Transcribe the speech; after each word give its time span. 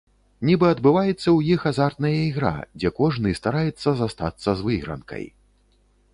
Нібы 0.49 0.65
адбываецца 0.75 1.19
ў 1.37 1.57
іх 1.57 1.67
азартная 1.71 2.13
ігра, 2.29 2.55
дзе 2.81 2.89
кожны 3.01 3.35
стараецца 3.41 3.89
застацца 4.01 4.49
з 4.65 4.69
выйгранкай. 4.71 5.23